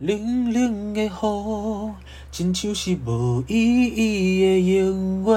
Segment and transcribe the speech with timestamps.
[0.00, 1.10] 冷冷的雨，
[2.30, 5.32] 亲像是无意义的烟话。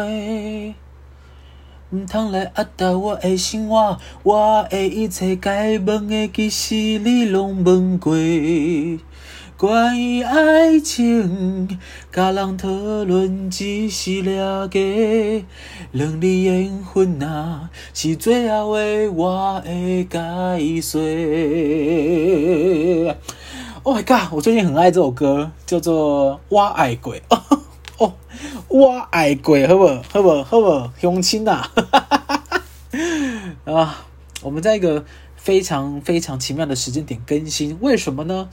[1.89, 8.13] 毋通来压倒我的生活，我的一切该问的，其实你拢问过。
[9.57, 11.79] 关于爱情，
[12.11, 15.43] 甲人讨论只是了解。
[15.91, 20.99] 两粒缘分啊，是最后的，我会解释。
[23.83, 24.31] Oh my god！
[24.31, 27.19] 我最近很爱这首歌，叫做《我爱鬼》。
[27.97, 28.13] 哦，
[28.67, 30.03] 我爱过，好不好？
[30.07, 30.43] 好不好？
[30.43, 30.93] 好不好？
[31.01, 31.65] 乡亲呐！
[33.65, 34.05] 啊，
[34.43, 35.03] 我们在一个
[35.35, 38.49] 非常非常奇妙的时间点更新，为什么呢？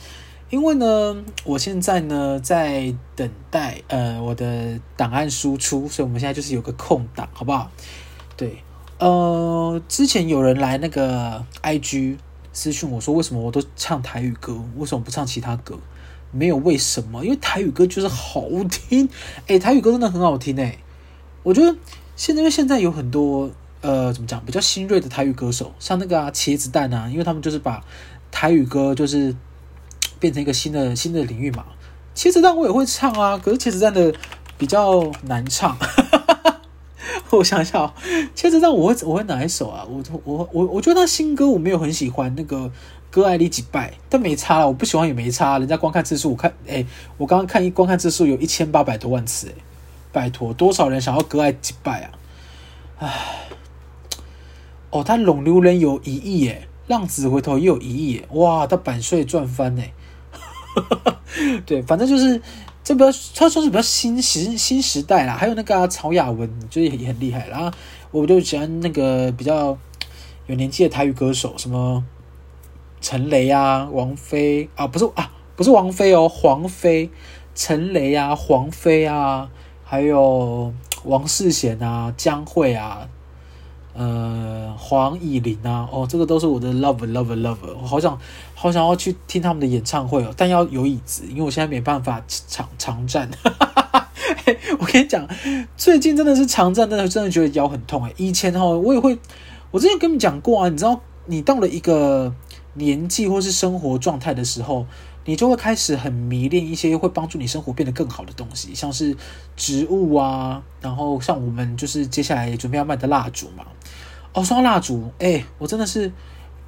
[0.49, 7.71] 因为呢，我现在呢在等待呃我的档案输出，所以我们现在就是有个空档，好不好？
[8.35, 8.63] 对，
[8.99, 12.17] 呃，之前有人来那个 IG
[12.59, 15.79] 私讯我说，为什么我都唱台语歌，为什么不唱其他歌？
[16.33, 19.09] 没有为什么，因为台语歌就是好听，
[19.47, 20.81] 诶，台语歌真的很好听诶。
[21.45, 21.77] 我觉得
[22.17, 23.49] 现在因为现在有很多
[23.81, 27.85] 呃怎么讲比较新锐的台语歌手，像那个啊茄子蛋啊，因为他们就是把
[28.33, 29.37] 台语歌就是。
[30.21, 31.65] 变成一个新的新的领域嘛？
[32.13, 34.13] 茄子蛋我也会唱啊，可是茄子蛋的
[34.57, 35.79] 比较难唱。
[37.31, 37.93] 我想想哦，
[38.35, 39.87] 茄子蛋我会我会哪一首啊？
[39.89, 42.57] 我我我我觉得他新歌我没有很喜欢，那个
[43.11, 45.59] 《哥爱你几拜》，但没差，我不喜欢也没差。
[45.59, 46.85] 人家观看次数，我看哎，
[47.17, 49.55] 我刚刚看一观看次数有一千八百多万次，哎，
[50.13, 52.11] 拜托，多少人想要哥爱几拜啊？
[52.99, 53.49] 唉，
[54.91, 59.93] 哦，他龙流人有一亿耶，浪子回头也有一亿耶，哇，他版税赚翻哎！
[61.67, 62.41] 对，反正就是
[62.89, 65.37] 这比较，他说是比较新时新时代啦。
[65.37, 67.47] 还有那个、曹雅文，就是也很厉害。
[67.49, 67.71] 然后
[68.11, 69.77] 我就喜欢那个比较
[70.47, 72.03] 有年纪的台语歌手，什么
[73.03, 77.11] 陈雷啊、王菲啊，不是啊，不是王菲哦，黄菲、
[77.55, 79.51] 陈雷啊、黄菲啊，
[79.85, 80.73] 还有
[81.05, 83.07] 王世贤啊、江蕙啊。
[83.99, 88.17] 呃，黄以玲啊，哦，这个都是我的 love love lover，我好想
[88.55, 93.29] 好想要去听他们的演唱会哦，但要有椅子，因为我现在没办法长长站。
[94.79, 95.27] 我跟你讲，
[95.77, 98.13] 最近真的是长站，真的真的觉得腰很痛哎。
[98.17, 99.19] 以前哈，我也会，
[99.73, 102.33] 我之前跟你讲过啊，你知道，你到了一个
[102.75, 104.87] 年纪或是生活状态的时候，
[105.25, 109.17] 你就会开始很迷恋一些会帮助你生活变得更好的东西，像是
[109.57, 113.65] 植物啊，然后像我们就是接下来准备要卖的蜡烛嘛。
[114.39, 116.13] 哦，说到蜡烛，哎、我真的是，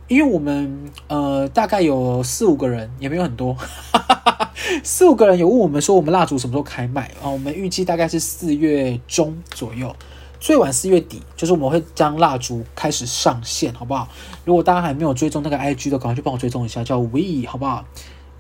[0.09, 9.95] 因为我们呃大概有四五个人，也没有很多，哈哈哈，四五个人有问我们说我们蜡烛什么时候开卖啊、我们预计大概是四月中左右，
[10.41, 14.09] 最晚四月底，就是我们会将蜡烛开始上线，好不好？
[14.45, 17.85] 如果大家还没有追踪那个 IG 的，赶快去帮我追踪一下，叫 We，好不好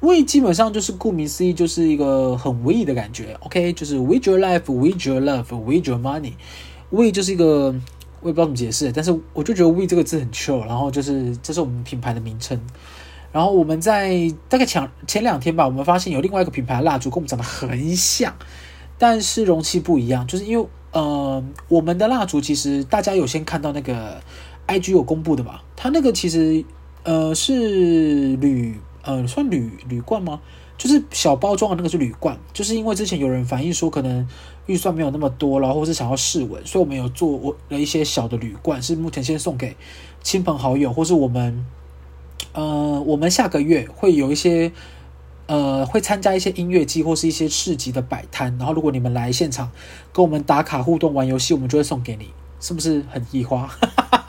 [0.00, 7.72] ？We 基本上就是顾名思义，就是一个很 We 的感觉，OK，就是 With your life，With your love，With your money，We 就是一个
[8.20, 12.60] 我也不知道怎么解释，但是我就觉得 We 这个字很 chill，然后就是这是我们品牌的名称。
[13.32, 18.34] 然后我们在大概前前两天吧，我们发现有另外一个品牌蜡烛跟我们长得很像，
[18.98, 24.20] 但是容器不一样，就是因为呃我们的蜡烛其实大家有先看到那个
[24.66, 26.64] IG 有公布的嘛，它那个其实
[27.04, 28.80] 呃是铝。
[29.02, 30.42] 呃，算铝铝罐吗？
[30.80, 34.26] 就是小包装的那个是铝罐，就是因为之前有人反映说可能
[34.64, 39.76] 预算没有那么多，然后或是想要试闻，所以我们有做了一些小的铝罐，是目前先送给
[40.22, 41.66] 亲朋好友，或是我们
[42.54, 44.72] 呃，我们下个月会有一些
[45.48, 49.70] 呃，会参加一些音乐季或是一些市集的摆摊，然后如果你们来现场
[50.14, 53.68] 跟我们打卡互动玩游戏，我们就会送给你，是不是很易花？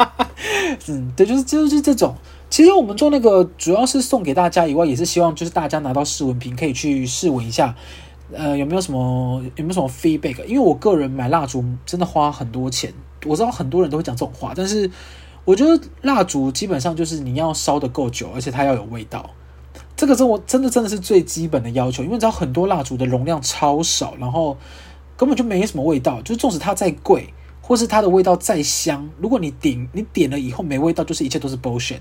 [0.87, 2.13] 嗯，对，就是就是这种。
[2.51, 7.73] 其实我们做那个主要是送给大家以外，也是希望就是大家拿到试闻瓶可以去试闻一下，
[8.33, 10.43] 呃，有没有什么有没有什么 feedback？
[10.43, 12.93] 因为我个人买蜡烛真的花很多钱，
[13.25, 14.91] 我知道很多人都会讲这种话，但是
[15.45, 19.29] 我觉得蜡烛基本上就是你要烧的够久，而且它要有味道，
[19.95, 22.03] 这个是我真的真的是最基本的要求。
[22.03, 24.57] 因为你知道很多蜡烛的容量超少，然后
[25.15, 31.99] 根本就没什么味道，就纵使它再贵，或是它的味道再香，如果你点你点了以后没味道，就是一切都是 bullshit。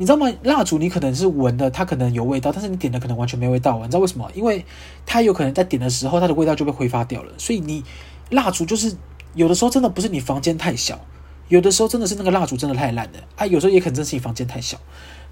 [0.00, 0.32] 你知道吗？
[0.44, 3.78] 蜡烛你可能是闻的，它可能有味道，但是你点的可能完全没味道。
[3.78, 4.30] 你知道为什么？
[4.32, 4.64] 因为
[5.04, 7.32] 它有可能在点的时候，它的味道就被挥发掉了。
[7.36, 7.82] 所以你
[8.30, 8.96] 蜡烛就是
[9.34, 11.00] 有的时候真的不是你房间太小，
[11.48, 13.44] 有的时候真的是那个蜡烛真的太烂了啊。
[13.46, 14.78] 有时候也可能真是你房间太小。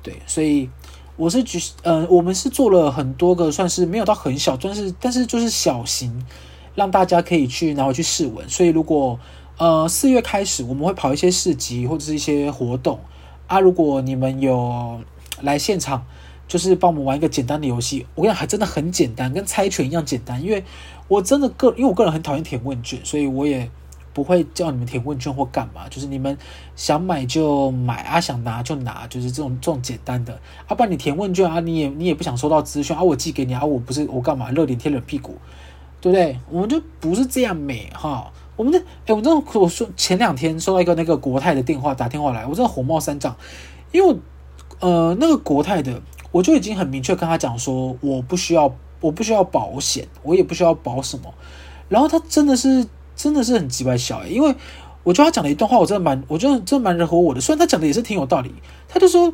[0.03, 0.69] 对，所以
[1.17, 6.27] 我是举呃，我们是做了很多个，算是没有到很小，但是但是就是小型，
[6.75, 8.49] 让大家可以去拿回去试闻。
[8.49, 9.17] 所以如果
[9.59, 13.01] 呃四月开始，我们会跑一些市集或者是一些活动。
[13.47, 15.01] 啊，如果你们有
[15.41, 16.05] 来现场
[16.47, 18.07] 就是帮我们玩一个简单的游戏。
[18.15, 20.43] 我跟你讲，还真的很简单，跟猜拳一样简单。
[20.43, 20.63] 因为
[21.09, 23.71] 我真的个，因为我个人很讨厌填问卷，所以我也
[24.13, 25.89] 不会叫你们填问卷或干嘛。
[25.89, 26.37] 就是你们
[26.75, 30.39] 想买就买啊，想拿就拿，就是这种这种简单的。
[30.67, 35.37] 啊，不然你填问卷啊，你也你也不想收到资讯啊，我寄给你啊，我不是我干嘛热脸贴冷屁股，
[36.01, 36.39] 对不对？
[36.51, 38.33] 我们就不是这样美哈。
[38.57, 43.37] 我们的哎，我真的我说前两天收到一个那个国泰的电话打电话来，我真的火冒三丈，
[43.93, 44.17] 因为
[44.81, 46.03] 呃那个国泰的。
[46.33, 48.71] 我就已经很明确跟他讲说，我不需要，
[49.01, 51.33] 我不需要保险，我也不需要保什么。
[51.89, 54.55] 然后他真的是，真的是很机掰小，因为
[55.03, 57.41] 我觉得他讲的一段话，我真的蛮，我觉得真的蛮惹火我的。
[57.41, 58.53] 虽然他讲的也是挺有道理，
[58.87, 59.33] 他就说，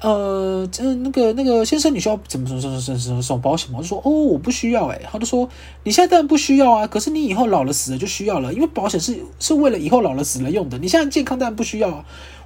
[0.00, 3.78] 呃，真那个那个先生，你需要怎么什么什么什么什么什保险吗？
[3.78, 4.86] 我就说，哦，我不需要。
[4.86, 5.48] 诶，他就说，
[5.82, 10.78] 你现在当然不需要啊，可是你以后老了死了就需要了，因为保险是是为了以后老了死了用的。
[10.78, 12.04] 你现在健康当然不需要啊。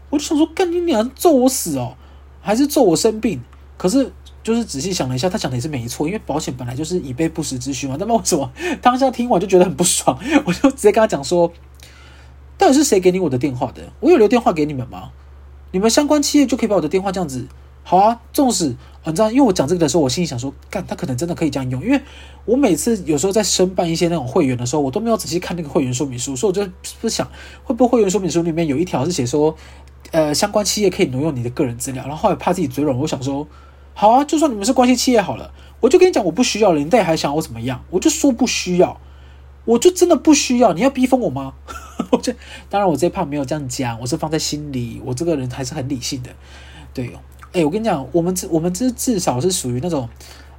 [0.09, 1.95] 我就想说，干你娘，揍我死哦，
[2.41, 3.43] 还是揍我生病？
[3.77, 4.11] 可是，
[4.43, 7.97] 就是仔细想了一下，他讲的也是没错，因为保险本来就是以备不时之需嘛。
[7.99, 8.51] 那么为什么
[8.81, 10.19] 当下听完就觉得很不爽？
[10.47, 11.53] 我就直接跟他讲说，
[12.57, 13.83] 到底是谁给你我的电话的？
[14.01, 15.11] 我有留电话给你们吗？
[15.73, 17.49] 你们相关企业就可以把我的电话这样子？
[17.83, 22.01] 好啊，纵使你知道，因为我讲这个的时候，我心里想说，干，他可能真的可以这样用，因为
[22.45, 26.71] 我每次有时候在申办一些那种会员的时候，我都没有仔细看那个会员说明书，所以我就
[27.01, 27.29] 不想
[27.65, 29.57] 会不会会员说明书里面有一条是写说，
[30.13, 33.47] 呃，相关企业可以挪用你的个人资料，然后后来怕自己嘴软，我想说。
[33.95, 36.79] 好啊，就算你们是关系企业好了，我就跟你讲，我不需要了。
[36.79, 37.85] 你到底还想我怎么样？
[37.91, 38.99] 我就说不需要，
[39.65, 40.73] 我就真的不需要。
[40.73, 41.55] 你要逼疯我吗？
[42.11, 42.35] 我这
[42.69, 45.01] 当然，我这怕没有这样讲，我是放在心里。
[45.05, 46.31] 我这个人还是很理性的。
[46.93, 47.21] 对哦，
[47.53, 50.09] 哎，我跟你讲，我们这我们这至少是属于那种，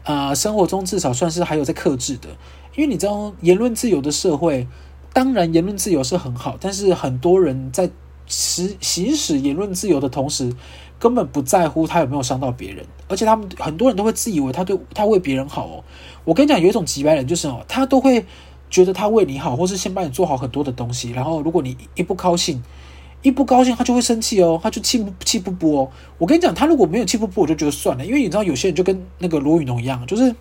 [0.03, 2.29] 呃，生活中至少算是还有在克制的。
[2.75, 4.67] 因为你知道，言论自由的社会，
[5.13, 7.89] 当然言论自由是很好，但是很多人在
[8.25, 10.53] 实行使言论自由的同时。
[10.99, 15.83] 根本不在乎他有没有伤到别人，而且他们很多人都会自以为他对他为别人好哦。
[16.23, 18.25] 我跟你讲，有一种机掰人就是哦，他都会
[18.73, 22.59] 觉得他为你好，或是先帮你做好很多的东西，然后如果你一不高兴，
[23.21, 25.91] 一不高兴他就会生气哦，他就气不气不不哦。
[26.17, 30.35] 我跟你讲，他如果没有气不不，我就觉得算了，因为你知道有些人就跟那个罗宇农一样，就是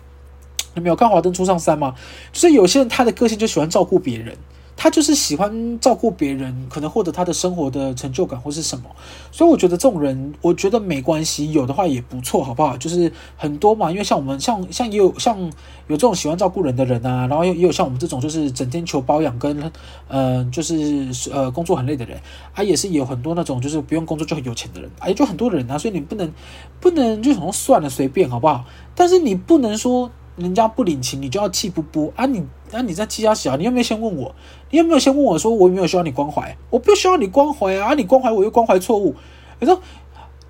[0.73, 1.93] 你没有看《华灯初上三》吗？
[2.31, 4.35] 就是有些人他的个性就喜欢照顾别人。
[4.75, 8.85] 他就是喜欢照顾别人，可能获得他的生活的成就感或是什么，
[9.31, 12.75] 所以我觉得这种人，我觉得没关系，有的话也不错，好不好？
[12.77, 15.39] 就是很多嘛，因为像我们，像像也有像
[15.87, 19.71] 有这种喜欢照顾人的人啊，然后也有像我们这种就是整天求包养跟，
[20.07, 22.19] 呃，就是呃工作很累的人，
[22.53, 26.31] 啊，也是有很多那种就是不用工作就很有钱的人，啊，就很多人啊，所以你不能
[26.79, 28.65] 不能就好像算了随便好不好？
[28.95, 30.09] 但是你不能说。
[30.35, 32.43] 人家不领情，你就要气不不啊你！
[32.73, 34.33] 那，你在气他小，你有没有先问我？
[34.71, 36.57] 你有没有先问我说我有没有需要你关怀？
[36.71, 37.93] 我不需要你关怀啊！
[37.93, 39.15] 你关怀我又关怀错误。
[39.59, 39.79] 你说，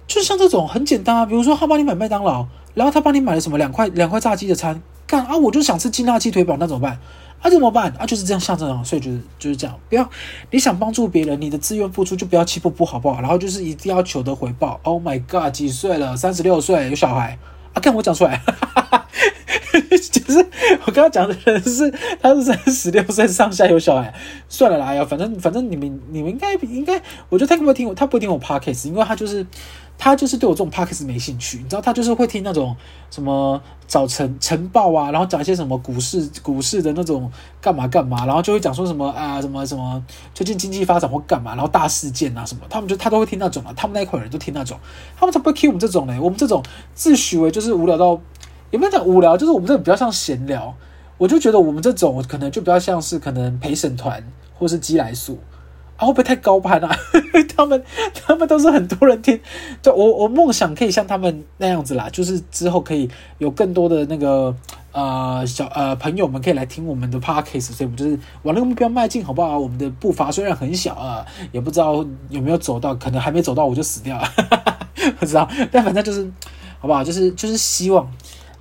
[0.07, 5.35] 就像这种很简单啊，比如说他帮你买麦当劳，然后他帮你买了什么两块两块炸鸡的餐，干啊！
[5.37, 6.97] 我就想吃劲辣鸡腿堡，那怎么办？
[7.41, 7.93] 啊，怎么办？
[7.99, 9.77] 啊，就是这样，像这样，所以就是就是这样。
[9.89, 10.09] 不要
[10.49, 13.19] 你想帮助别人，你的自愿付出就不要气不不，好不好？
[13.19, 14.79] 然后就是一定要求得回报。
[14.83, 16.15] Oh my god，几岁了？
[16.15, 17.37] 三十六岁，有小孩
[17.73, 17.81] 啊？
[17.81, 18.41] 看我讲出来。
[20.11, 20.37] 就是
[20.85, 21.91] 我刚刚讲的人是，
[22.21, 24.13] 他是三十六岁上下有小孩，
[24.47, 29.45] 算了啦，哎呀，反正反正你们你们应该应该，我觉得他不会听我，他不会听我 podcast，因为他就是
[29.97, 32.75] 他就是对我这种 podcast 没兴趣，你知道，他就是会听那种
[33.09, 37.31] 什么早晨晨报啊，然后讲一些什么股市股市的那种
[37.61, 44.77] 干嘛干嘛，然后就会讲说什么啊什么什么最近经济发展或干嘛，然后大事件啊什么，他们就他都会听那种啊，他们那一块人都听那种，
[45.15, 48.19] 他们才不会听我们这种呢，我们这种自诩为就是无聊到。
[48.71, 49.37] 有没有讲无聊？
[49.37, 50.75] 就是我们这个比较像闲聊，
[51.19, 54.23] 我就觉得我们这种可能就比较像是可能陪审团
[54.57, 55.37] 或是鸡来素
[56.05, 56.95] 会不会太高攀啊？
[57.55, 57.83] 他们
[58.13, 59.39] 他们都是很多人听，
[59.81, 64.55] 就我我梦想可以像他们那样子啦，就是之后可以有更多的那个
[64.91, 69.59] 呃小呃朋友们可以来听我们的 podcast，所以我们就是往那个目标迈进，好不好？
[69.59, 74.27] 我们的步伐虽然很小啊，也不知道有没有走到，可能还没走到我就死掉了，
[75.19, 76.29] 不知道，但反正就是
[76.79, 77.03] 好不好？
[77.03, 78.09] 就是就是希望。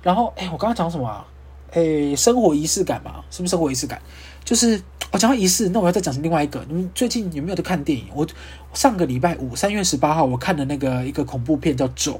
[0.01, 1.25] 然后，哎，我刚刚讲什么啊？
[1.71, 3.99] 哎，生活仪式感嘛，是不是生活仪式感？
[4.43, 4.79] 就是
[5.13, 6.65] 我讲到仪式，那我要再讲另外一个。
[6.67, 8.05] 你们最近有没有在看电影？
[8.15, 8.27] 我
[8.73, 12.13] 上个礼拜五，三月十八号，我看的那个一个恐怖片叫《咒》。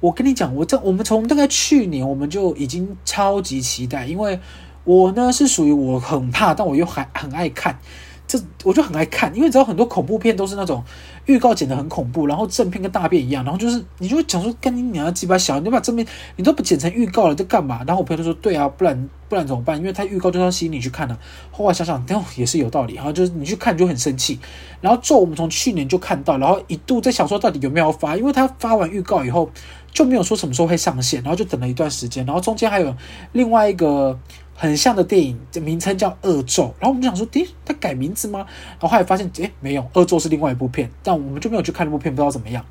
[0.00, 4.40] 我跟你讲，我这我们从大概去年我们就已经超级期待，因为
[4.84, 7.78] 我呢是属于我很怕，但我又还很爱看。
[8.26, 10.82] 这我就很爱看，因为你知道很多恐怖片都是那种
[11.26, 17.84] 预告剪得很恐怖，然后正片跟大便一样，然后就是你就会讲说，跟你娘鸡巴小，你把正片你都不剪成预告了，在干嘛？
[17.86, 19.76] 然后我朋友就说，对啊，不然不然怎么办？
[19.78, 21.18] 因为他预告就要吸引你去看了。
[21.50, 24.38] 后来想想，哦，也是有道理，然后就是你去看就很生气。
[24.80, 29.50] 然后咒我们从去年就看到，然后一度在想说到底有没有发，因为他发完预告以后
[29.92, 32.94] 就没有说什么时候会上线，然后就等了一段时间，然后中间还有
[33.32, 34.18] 另外一个
[34.54, 38.46] 很像的电影，名称叫《恶咒》，然后我们就想说，诶，他改名字吗？
[38.72, 42.64] 然后后来发现，诶，没有，《恶咒》是另外一部片，但我们就没有去看那部片，不知道怎么样。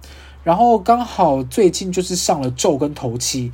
[0.43, 3.49] 然后刚好最近就是上了《咒》跟《头七》，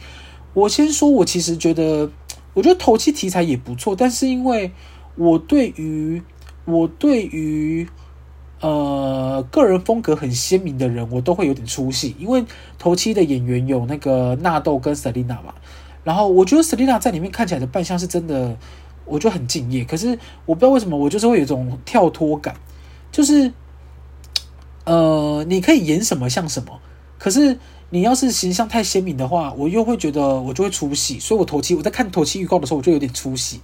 [0.53, 2.09] 我先说，我其实觉得，
[2.53, 4.71] 我觉得《头七》题材也不错，但是因为
[5.15, 6.21] 我对于
[6.65, 7.87] 我对于。
[8.61, 12.43] 呃，个人风格很鲜明的人，我都会有点出戏，因为
[12.77, 15.53] 头七的演员有那个纳豆跟 Selina 嘛，
[16.03, 18.57] 然后我觉得 Selina 在里面看起来的扮相是真的，
[19.05, 19.83] 我觉得很敬业。
[19.83, 22.55] 可是我不知道为什么，我就是会有一种跳脱感，
[23.11, 23.51] 就是
[24.85, 26.79] 呃，你可以演什么像什么，
[27.17, 31.19] 可是你要是形象太鲜明的话，我又会觉得我就会出戏。
[31.19, 33.59] 所以我头七我在看头七预告的时候，我就有点出戏，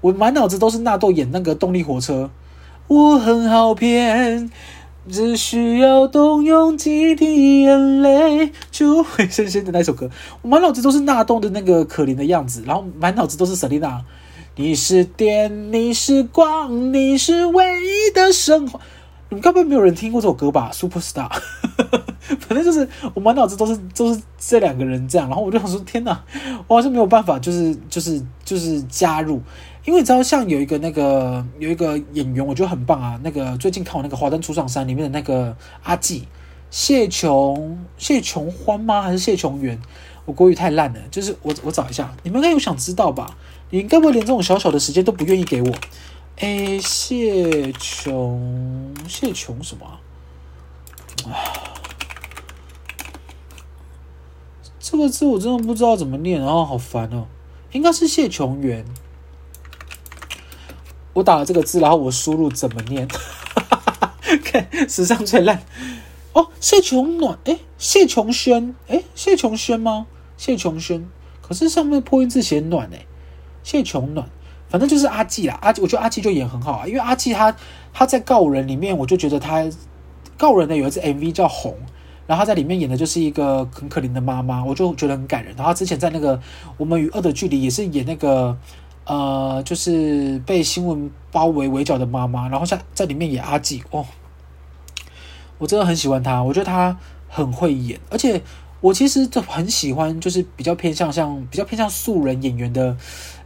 [0.00, 2.30] 我满脑子都是纳豆演那个动力火车。
[2.86, 4.50] 我很好骗，
[5.08, 10.10] 只需要动用几滴眼泪就会深深的那首歌。
[10.42, 14.00] 我满脑子都是纳豆的那个可怜的样子，然后满脑子都是 Selina。
[14.56, 18.80] 你是电，你是光，你是唯一的神话。
[19.30, 21.30] 你们根本没有人听过这首歌吧？Superstar，
[22.46, 26.24] 反正就是我满脑子都是都是这两个人这样，然后我就想说，天哪，
[26.66, 29.40] 我好像没有办法，就是就是就是加入。
[29.84, 33.18] 因为你知道，像有一个那个有一个演员，我觉得很棒啊。
[33.22, 36.28] 那个最近看我那个《华灯初上三》里面的那个阿纪
[36.70, 39.00] 谢琼谢琼欢吗？
[39.00, 39.80] 还是谢琼元？
[40.26, 43.34] 我国语太烂了，就是我我找一下，你们应该有想知道吧？
[43.70, 45.72] 你该不会连这种小小的时间都不愿意给我？
[46.36, 49.98] 哎，谢琼谢琼什么啊？
[54.90, 57.26] 这个字我真的不知道怎么念，然后好烦哦。
[57.72, 58.86] 应该是谢琼元。
[61.12, 63.06] 我打了这个字，然后我输入怎么念？
[64.42, 65.62] 看史上最烂
[66.32, 70.06] 哦，谢琼暖，哎，谢琼轩，哎，谢琼轩吗？
[70.38, 71.06] 谢琼轩，
[71.42, 73.04] 可是上面破音字写暖哎，
[73.62, 74.26] 谢琼暖，
[74.70, 77.54] 反正就是阿纪啦，阿纪，我觉得阿纪就演很好啊，因为阿纪他
[77.92, 79.68] 他在告人里面，我就觉得他
[80.38, 81.76] 告人的有一支 MV 叫红，
[82.28, 85.52] 然后他在里面演的就是一个很可怜的妈妈，我就觉得很感人。
[85.56, 86.40] 然后之前在那个
[86.76, 88.56] 我们与恶的距离也是演那个。
[89.10, 94.04] 呃，就是被新闻包围围剿的妈妈，然后在在里面演阿纪哦，
[95.56, 96.94] 我真的很喜欢他，我觉得他
[97.26, 98.42] 很会演，而且
[98.82, 102.94] 我其实就很喜欢，就是比较偏向像比较偏向素人演员的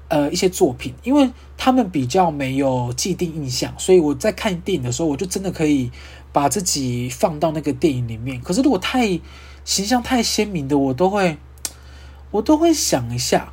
[0.09, 5.93] 呃一些作品，因为他们比较没有既定印象，所以我在看电影的时候，我就真的可以
[6.33, 8.41] 把自己放到那个电影里面。
[8.41, 9.21] 可是如果太
[9.65, 11.39] 形象太鲜明的，我都会
[12.33, 13.53] 我都会想一下，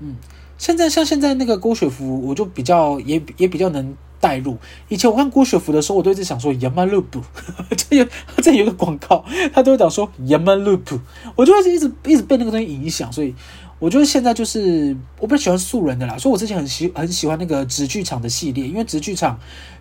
[0.00, 0.16] 嗯。
[0.56, 4.58] 现在像现在那个郭雪芙，我就比较也也比较能带入。
[4.88, 7.22] 以前我看郭雪芙的时候，我都一直想说 Yamalupu，
[7.76, 8.04] 这有
[8.42, 9.24] 这有个广告，
[9.54, 10.98] 他都会讲说 Yamalupu，
[11.36, 13.12] 我就会一直一直被那个东西影响。
[13.12, 13.32] 所以
[13.78, 16.18] 我觉得现在就是我比较喜欢素人的啦。
[16.18, 19.38] 所以我之前很喜很喜欢那个直剧场的系列，因为直剧场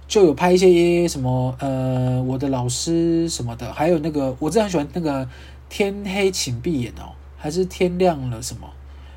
[0.07, 5.27] 就有拍一些什么呃我的老师什么的，还有那个我真的很喜欢那个
[5.69, 8.67] 天黑请闭眼哦，还是天亮了什么。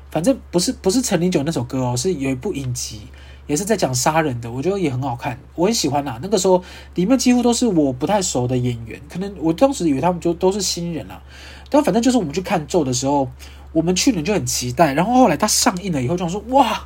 [0.09, 3.03] 反正不是不是陈零九那首歌哦，是有一部影集，
[3.47, 6.19] 也是在讲杀人的，我觉得也很好看，我很喜欢呐。
[6.21, 6.61] 那个时候
[6.95, 11.23] 里面几乎都是我不太熟的演员，可能我当时以为他们就都是新人啦。
[11.69, 13.29] 但反正就是我们去看咒的时候，
[13.71, 16.85] 我们去年就很期待，然后后来它上映了以后，就想说哇，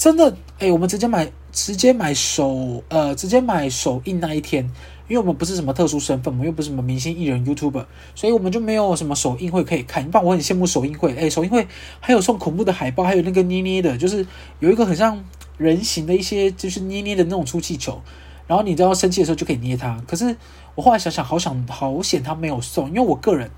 [0.00, 4.64] 真的哎，我们直接买直接买首呃直接买首映那一天。
[5.08, 10.08] 因为我们不是什么特殊身份，我们又不是什么明星艺人 YouTuber，所以我们就没有什么首映会可以看。
[10.10, 11.66] 不然我很羡慕首映会，哎，首映会
[11.98, 14.24] 还有送恐怖的海报，还有那个捏捏的，就是
[14.60, 15.22] 有一个很像
[15.58, 18.00] 人形的一些，就是捏捏的那种出气球，
[18.46, 20.02] 然后你只要生气的时候就可以捏它。
[20.06, 20.34] 可是
[20.76, 23.50] 我后来想想，好想好险他没有送，因为我个人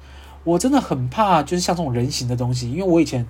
[0.42, 3.26] 我真的很怕，就是像这种人形的东西，因为我以前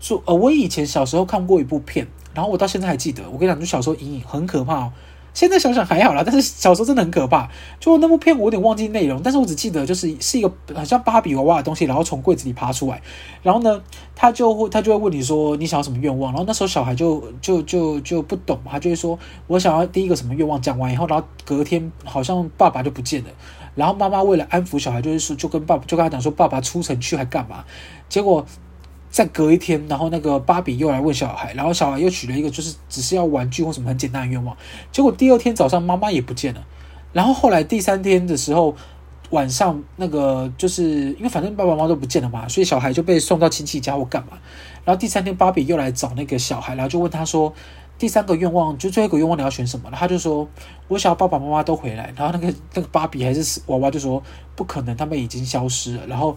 [0.00, 4.92] 做呃，我以前小时候看过一部片，然后我到现在还记得，我跟你讲，就小时候阴影很可怕哦。
[5.32, 7.48] 现在想想还好啦，但是小时候真的很可怕。
[7.80, 13.00] 就那部片，我有点忘记内容，但是我只记得就是是一个很像芭比娃娃的东西，然后从柜子里爬出来，
[13.42, 13.82] 然后呢，
[14.14, 23.30] 他就会他就会问你说你想要什么愿望，然后那时候小孩就就就就不懂，他就会说我想要第一个什么愿望，讲完以后，然后隔天好像爸爸就不见了，
[23.74, 27.64] 然后妈妈为了安抚小孩，就是说就跟爸爸就跟他讲说爸爸出城去还干嘛，
[28.08, 28.46] 结果。
[29.16, 34.54] 再隔一天，然后那个芭比又来问小孩，然后小孩又许了一个就是只是要玩具或什么很简单的愿望。
[34.92, 36.62] 结果第二天早上妈妈也不见了，
[37.14, 38.76] 然后后来第三天的时候
[39.30, 44.36] 晚上那个就是因为反正爸爸妈妈都不见了嘛，所以小孩就被送到亲戚家或干嘛。
[44.84, 47.50] 然后第三天芭比又来找那个小孩，然后就问他说
[47.96, 49.90] 第三个愿望就最后一个愿望你要选什么？
[49.94, 50.46] 他就说
[50.88, 52.12] 我想要爸爸妈妈都回来。
[52.14, 54.22] 然后那个那个芭比还是娃娃就说
[54.54, 56.06] 不可能，他们已经消失了。
[56.06, 56.36] 然后。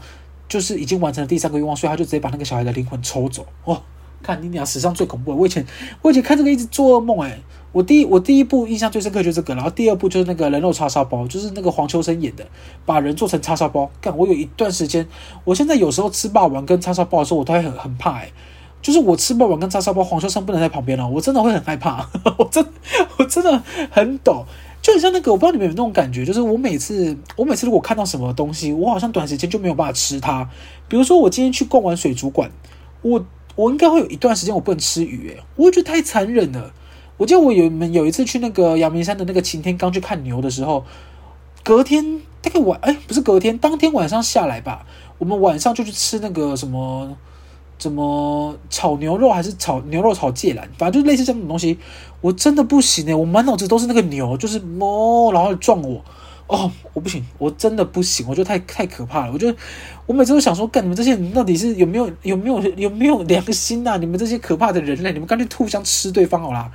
[0.49, 3.45] 就是已经完成了第三个愿望，所以他就直接把那个小孩的灵魂抽走。
[3.63, 3.81] 哦，
[4.21, 5.33] 看你俩史上最恐怖！
[5.33, 5.65] 我以前
[6.01, 7.39] 我以前看这个一直做噩梦诶。
[7.71, 12.43] 我第一我第一部印象最深刻就是这个，然后第二部就是那个人肉叉烧包，就是那个黄秋生演的，
[12.83, 13.87] 把人做成叉烧包。
[14.01, 15.07] 干，我有一段时间，
[15.43, 18.33] 我现在有时候吃霸王跟叉烧包的时候，我都会很很怕诶。
[18.81, 22.65] 就是我吃霸王跟叉烧包，黄秋生不能在旁边了，我真的会很害怕，我真
[23.17, 24.43] 我真的很抖。
[24.89, 30.49] 就很像那个，我不知道你们有没有那种感觉，就是我每次我每次如果看到什么东西，我好像短时间就没有办法吃它。
[30.87, 32.49] 比如说我今天去逛完水族馆，
[33.03, 33.23] 我
[33.55, 36.73] 我应该会有一段时间我不能吃鱼，诶，我觉得太残忍了。
[37.17, 40.83] 我记得我有有一次去那个阳明山的那个擎天刚去看牛的时候，
[41.63, 44.87] 隔天大概晚哎不是隔天，当天晚上下来吧，
[45.19, 47.15] 我们晚上就去吃那个什么。
[47.79, 51.79] 怎么炒牛肉还是炒牛肉炒芥兰，反正就是类似这种东西，
[52.19, 56.03] 我真的不行诶，我满脑子都是那个牛，就是摸然后撞我，
[56.47, 59.31] 哦，我不行，我真的不行，我觉得太太可怕了。
[59.31, 59.57] 我觉得
[60.05, 63.95] 我每次都想说，干你们这些人到底是有没有有没有有没有良心、啊？
[63.95, 66.69] 你们这些可怕的人类，你们干脆互相吃对方好啦。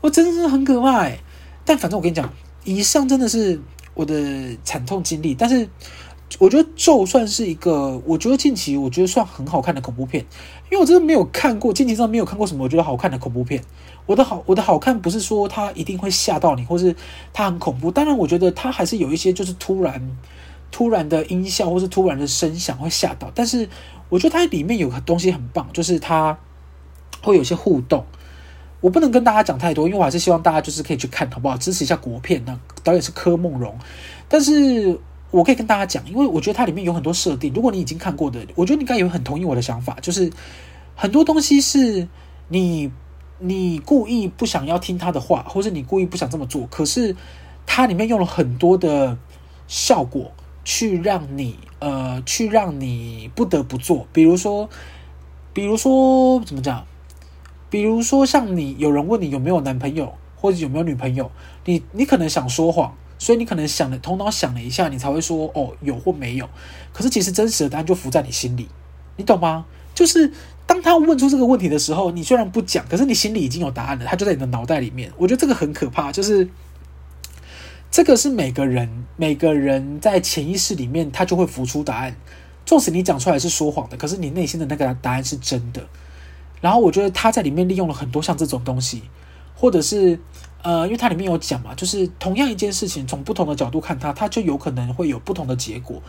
[0.00, 1.20] 我真的是很可怕诶。
[1.64, 2.28] 但反正我跟你讲，
[2.64, 3.60] 以上真的是
[3.94, 4.14] 我的
[4.64, 5.68] 惨痛经历，但是。
[6.38, 10.24] 我觉得咒算是一个，我觉得近期我觉得算很好看的恐怖片，
[10.70, 13.62] 因为我真的没有看过，近期上没有看过什么我觉得好看的恐怖片。
[14.06, 16.94] 我的好，我的好看不是说它一定会吓到你，或是
[17.32, 17.90] 它很恐怖。
[17.90, 20.16] 当然，我觉得它还是有一些就是突然、
[20.70, 23.30] 突然的音效或是突然的声响会吓到。
[23.34, 23.68] 但是
[24.08, 26.38] 我觉得它里面有个东西很棒，就是它
[27.22, 28.04] 会有些互动。
[28.80, 31.56] 我不能跟大家讲太多，因为我还是希望大家就是可以去看，好不好？
[31.56, 32.42] 支持一下国片。
[32.46, 33.76] 那导演是柯梦荣，
[34.28, 34.98] 但是。
[35.30, 37.52] 我可以跟大家讲，因为我觉得它里面有很多设定。
[37.54, 40.30] 如果你已经看过的，我觉得你应该也很同意我的想法，就是
[40.96, 42.08] 很多东西是
[42.48, 42.90] 你
[43.38, 47.14] 你故意不想要听他的话，或者你故意不想这么做，可是
[47.64, 49.16] 它里面用了很多的
[49.68, 50.32] 效果
[50.64, 54.08] 去让你呃去让你不得不做。
[54.12, 54.68] 比如说，
[55.52, 56.84] 比如说怎么讲？
[57.70, 61.30] 比如说像你有人问你有没有男朋友或者有没有女朋友，
[61.64, 62.96] 你你可能想说谎。
[63.20, 66.48] 所以你可能想了，头脑想了一下，你才会说哦，有或没有。
[66.90, 68.66] 可是其实真实的答案就浮在你心里，
[69.16, 69.66] 你懂吗？
[69.94, 70.32] 就是
[70.66, 75.12] 当他问出这个问题的时候，你虽然不讲，可是你心里已经有答案了，他就在你的脑袋里面。
[75.18, 76.48] 我觉得这个很可怕，就是
[77.90, 82.16] 这个是每个人每个人在潜意识里面，他就会浮出答案。
[82.64, 85.86] 纵使你讲出来是说谎的，可是你内心的那个答案是真的。
[86.62, 89.02] 然后我觉得他在里面利用了很多像这种东西，
[89.54, 90.18] 或者是。
[90.62, 96.02] 呃，因为它里面有讲嘛，就是同样一件事情，从不同的角度看它，它就有可能会有不同的结果。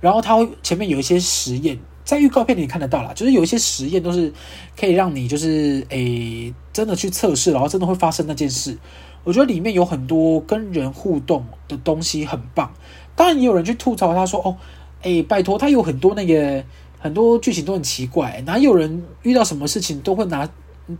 [0.00, 4.32] 然后它会前面有一些实验，在预告片里看得到啦，就是有一些实验都是
[4.78, 8.78] 可以让你就是诶真的去测试，然后真的会发生那件事。
[9.24, 12.72] 我觉得里面有很多跟人互动的东西很棒。
[13.14, 14.56] 当然也有人去吐槽他说：“哦，
[15.02, 16.64] 诶，拜托，他有很多那个
[16.98, 20.48] 很多剧情都很奇怪，哪有人遇到什么事情都会拿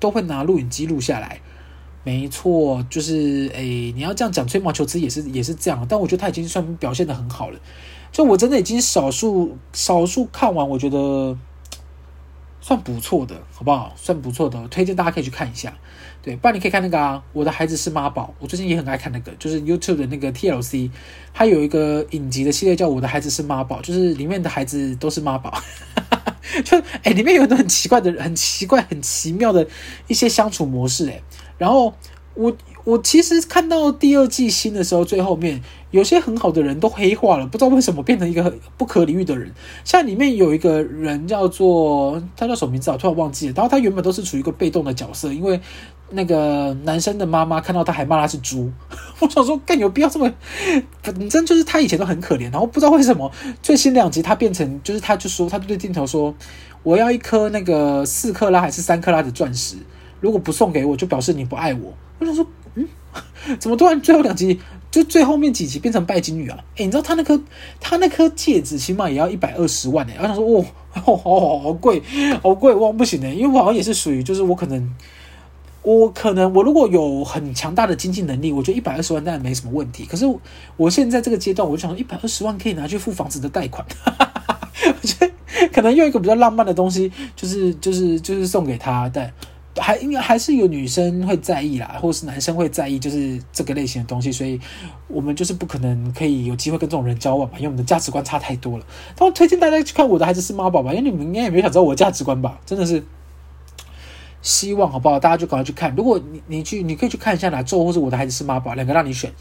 [0.01, 1.41] 都会拿录影机录下来？”
[2.05, 7.59] 没错，就是诶，你要这样讲，吹毛求疵也是也是这样，但我觉得他已经算表现的很好了。
[8.11, 11.37] 就我真的已经少数少数看完，我觉得
[12.69, 13.95] 算不错的，好不好？
[13.97, 15.73] 算不错的，推荐大家可以去看一下。
[16.21, 20.91] 对，不然你可以看那个啊，我的孩子是妈宝，我最近也很爱看那个，就是 YouTube 的那个 TLC，
[21.33, 25.59] 它有一个影集的系列叫《我的孩子是妈宝》，就是里面的孩子都是妈宝。
[26.63, 29.67] 就诶，里面有很多很奇怪的、很奇怪、很奇妙的
[30.07, 31.23] 一些相处模式诶。
[31.57, 31.95] 然后
[32.35, 32.55] 我
[32.89, 39.53] 我其实看到第二季新的时候，最后面有些很好的人都黑化了，不知道为什么变成一个不可理喻的人。
[39.85, 42.97] 像里面有一个人叫做他叫什么名字啊？
[42.97, 43.53] 突然忘记了。
[43.55, 45.61] 然后他原本都是处于一个被动的角色，因为
[46.13, 48.73] 那个男生的妈妈看到他还骂他是猪。
[49.21, 50.33] 我想说，干有必要这么？
[51.03, 53.31] 反正就是他以前都很可怜，然后不知道为什么
[53.63, 56.35] 最新两集他变成就是他就说他就对镜头说，
[56.83, 59.77] 我要一颗那个四克拉还是三克拉的钻石。
[60.21, 61.93] 如果不送给我，就表示你不爱我。
[62.19, 62.45] 我想说，
[63.59, 66.59] 怎么突然最后两集就最后面几集变成拜金女啊？
[66.77, 67.41] 诶，你知道她那颗
[67.81, 70.15] 她那颗戒指起码也要一百二十万诶。
[70.19, 72.03] 我想说，哦， 好好好贵，
[72.43, 74.95] 好贵，哇，不行诶，因为我好像也是属于，就是我可能，
[75.83, 80.05] 我可能我如果有很强大的经济能力，我觉得一百二十万当然没什么问题。
[80.05, 80.25] 可是
[80.77, 83.85] 我现在这个阶段，我就想说，一百二十万可以拿去付房子的贷款。
[85.03, 85.31] 我觉得
[85.73, 89.31] 可能用一个比较浪漫的东西，就是就是就是送给他，但。
[89.81, 94.61] 还应该还是有女生会在意啦，或者是男生会在意，就是这个类型的东西，所以
[95.07, 98.85] 我们就是不可能可以有机会跟这种人交往嘛，因为我们的价值观差太多了。
[99.17, 103.05] 但我推荐大家去看我的孩子是妈宝吧，因为你们应该也没想知道我的价值观吧，真的是
[104.43, 105.19] 希望好不好？
[105.19, 105.95] 大家就赶快去看。
[105.97, 109.33] 如果你你去，你可以去看一下哪咒或者我的孩子是妈宝两个让你选。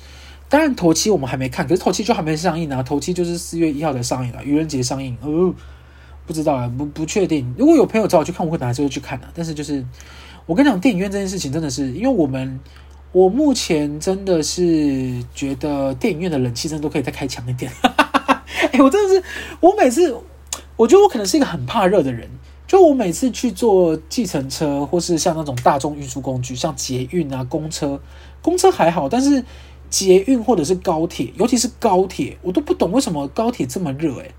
[0.50, 5.18] 当然头七我们还没看，可是头七就还没上映、啊，头七就是四月一号才上映了，愚人节上映。
[5.22, 5.54] 哦，
[6.28, 7.52] 不知道啊，不不确定。
[7.58, 9.32] 如果有朋友找我去看，我会拿这个去看的、啊。
[9.34, 9.84] 但是就是
[10.46, 12.60] 我跟你讲，电影院这件事情真的是，因为我们
[13.14, 17.72] 我目前真的是觉得电影院的冷气真的都可以再开强一点。
[17.82, 19.24] 哎、欸，我真的是，
[19.62, 20.16] 我每次
[20.76, 22.30] 我觉得我可能是一个很怕热的人。
[22.68, 27.98] 就我每次去坐计程车，或是像那种大众运输工具，像捷运啊、公车，
[28.42, 29.42] 公车还好，但是
[29.90, 34.32] 捷运或者是高铁，尤其是高铁，我都不懂为什么高铁这么热诶、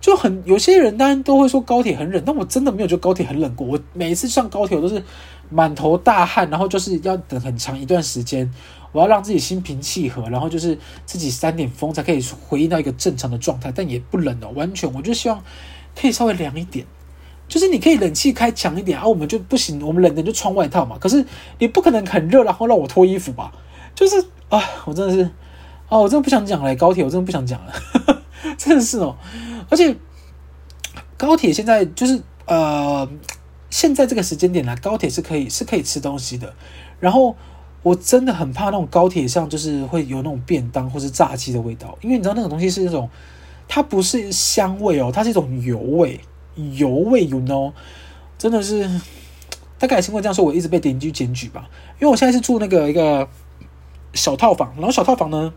[0.00, 3.66] 就很有些人当然都会说高铁很冷，但我真的没有觉得高铁很冷过。
[3.66, 5.02] 我每一次上高铁，我都是
[5.50, 8.52] 满头大汗，然后就是要等很长一段时间，
[8.92, 15.42] 我要让自己心平气和，然后就是自己扇点风才可以回应到一个正常的状态，但也不冷哦，完全我就希望
[16.00, 16.86] 可以稍微凉一点。
[17.48, 20.98] 就是你可以冷气开强一点啊，我们就不行，我们冷的就穿外套嘛。
[20.98, 21.24] 可是
[21.58, 23.52] 你不可能很热，然后让我脱衣服吧？
[23.94, 25.30] 就是啊，我真的是，
[25.88, 27.72] 哦，我真的不想讲了，高铁我真的不想讲了，
[28.56, 29.16] 真的是哦。
[29.68, 29.96] 而且
[31.16, 33.08] 高铁现在就是呃，
[33.70, 36.54] 现在这个时间点呢，高铁是可以是可以吃东西的。
[37.00, 37.36] 然后
[37.82, 43.08] 我真的很怕那种高铁上就是会有那种便当或是炸鸡的味道，因为你知道那种东西是那种，
[43.68, 46.20] 它不是香味哦，它是一种油味。
[46.72, 47.70] 油味，you know，
[48.38, 48.88] 真的是，
[49.78, 51.68] 大概是因为这样说，我一直被邻居检举吧。
[52.00, 53.28] 因为我现在是住那个一个
[54.14, 55.52] 小套房，然后小套房呢，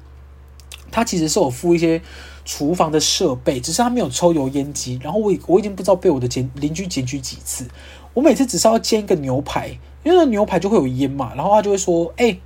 [0.92, 2.02] 它其实是有附一些
[2.50, 5.00] 厨房的设备，只是他没有抽油烟机。
[5.04, 7.68] 然后我我已经不知道被我的检邻居检举几次。
[8.16, 9.68] 我每次只是要煎一个牛排，
[10.04, 12.40] 因为那牛排就会有烟嘛，然后他就会说：“哎，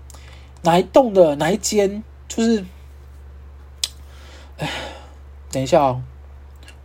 [0.63, 2.65] 哪一栋的哪一间？”就是，
[4.57, 4.69] 哎，
[5.49, 6.03] 等一下哦。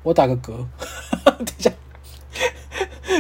[0.05, 0.53] 我打个嗝，
[1.25, 1.73] 等一下，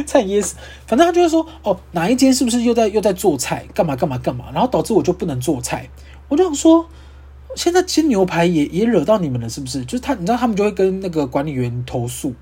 [0.06, 0.54] 菜噎死。
[0.86, 5.90] 反正他就会说，哦，哪一间是不是又在又在做菜，干嘛干嘛干嘛，然后导致我就不能做菜。
[6.28, 6.88] 我就想说，
[7.54, 9.84] 现在煎牛排也也惹到你们了，是不是？
[9.84, 12.32] 就是他，你知道他们就会跟那个管理员投诉，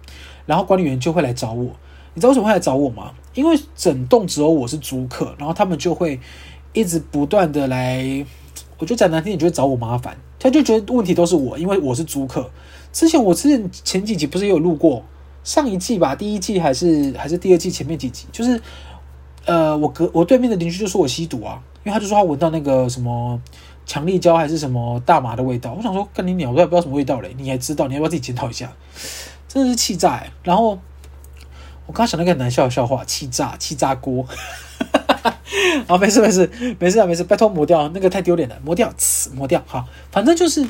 [0.44, 1.70] 然后管理员就会来找我。
[2.14, 3.12] 你知道为什么会来找我吗？
[3.34, 6.18] 因为整栋只有我是租客，然后他们就会
[6.72, 8.24] 一直不断的来，
[8.78, 10.16] 我觉得讲难听点，就会找我麻烦。
[10.38, 12.50] 他就觉得问题都是我，因为我是租客。
[12.92, 15.04] 之前我之前前几集不是也有录过，
[15.44, 18.60] 上一季吧，第一季还是还是第二季前面几集，就是
[19.44, 23.38] 呃，我隔我对面的邻居就说我吸毒啊，因为他就说他闻到那个什么
[23.86, 25.72] 强力胶还是什么大麻的味道。
[25.72, 27.86] 我想说跟你鸟，我也不知道什么味道嘞，你还知道？
[27.86, 28.70] 你要不要自己检讨一下？
[29.48, 30.22] 真的是气炸！
[30.42, 30.70] 然后
[31.86, 34.26] 我刚刚想那个很难笑的笑话，气炸气炸锅。
[35.86, 38.92] 啊，没事没事没事啊没事，拜托磨掉那个太丢脸了，磨掉，
[39.34, 39.62] 磨掉。
[39.66, 40.66] 好，反正就是。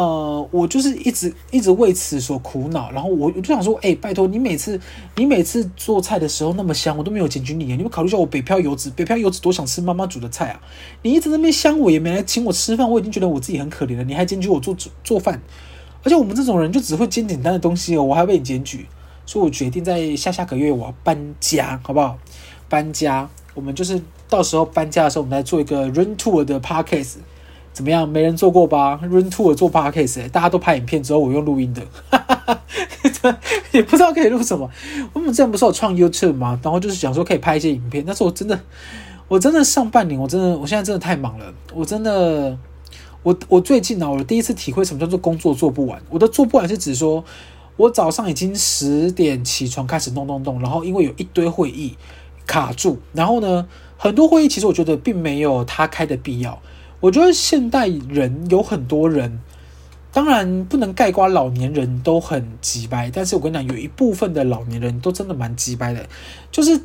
[0.00, 4.80] 呃，我就是一直一直为此所苦恼，然后我我就想说，哎、拜托你每次
[5.16, 8.90] 你每次做菜的时候那么香，我都没有检举你，你有没有考虑一下我北漂游子？
[8.96, 10.62] 北漂游子多想吃妈妈煮的菜啊！
[11.02, 15.42] 你一直那边香我，也没来请我吃饭，我已经觉得我自己很可怜了，你还检举我做做饭？
[16.02, 18.86] 而且我们这种人就只会煎简单的东西哦，我还被你检举，
[19.26, 22.16] 所以我决定在下下个月我要搬家，好不好？
[22.70, 27.16] 搬家，我们就是到时候搬家的时候，我们来做一个 Run Tour 的 Podcast。
[27.72, 28.08] 怎么样？
[28.08, 31.82] 没人做过吧？Run to 做 Podcast，大家都拍影片，之后我用录音的，
[33.72, 34.68] 也不知道可以录什么。
[35.12, 36.58] 我们之前不是有创 YouTube 吗？
[36.62, 38.58] 然后就是想说可以拍一些影片，但是我真的，
[39.28, 41.54] 我真的上半年，我真的，我现在真的太忙了。
[41.72, 42.58] 我真的，
[43.22, 46.02] 我我最近呢，我第一次体会什么叫做工作做不完。
[46.10, 47.24] 我的做不完是指说，
[47.76, 51.96] 我早上已经十点起床开始弄弄弄，然后因为有一堆会议
[52.46, 56.60] 卡住，然后呢，很多会议其实我觉得并没有他开的必要。
[57.00, 59.40] 我觉得现代人有很多人，
[60.12, 66.06] 当然不能概括老年人都很急掰，但是我跟你讲，有一部分的老年人都真的蛮急掰的，
[66.52, 66.78] 就是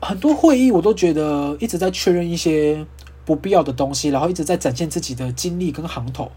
[0.00, 2.84] 很多会议我都觉得一直在确认一些
[3.24, 6.30] 不必要的东西，然后一直在展现自己的经历跟行头，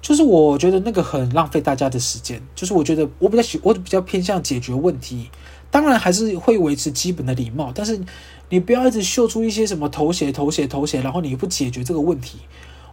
[0.00, 5.28] 就是我觉得那个很浪费大家的时间，就是我觉得我比较喜，我比较偏向解决问题，
[5.72, 8.00] 当然还是会维持基本的礼貌，但是。
[8.50, 12.40] 你不要一直秀出一些什么头衔、头衔、头衔，然后你不解决这个问题，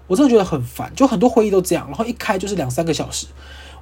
[0.07, 0.93] 我真的觉得很烦。
[0.95, 3.27] 就很多会议都这样，然后一开就是两三个小时。